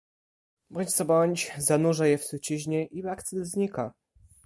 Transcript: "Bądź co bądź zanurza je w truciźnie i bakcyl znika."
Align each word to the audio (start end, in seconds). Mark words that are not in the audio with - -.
"Bądź 0.69 0.93
co 0.93 1.05
bądź 1.05 1.51
zanurza 1.57 2.07
je 2.07 2.17
w 2.17 2.25
truciźnie 2.27 2.85
i 2.85 3.03
bakcyl 3.03 3.45
znika." 3.45 3.91